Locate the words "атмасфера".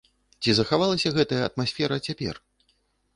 1.49-1.95